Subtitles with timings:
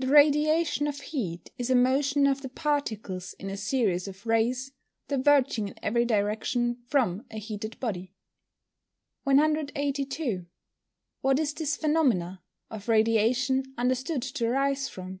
[0.04, 4.72] _The radiation of heat is a motion of the particles, in a series of rays,
[5.06, 8.12] diverging in every direction from a heated body.
[9.22, 10.46] 182.
[11.22, 15.20] _What is this phenomena of Radiation understood to arise from?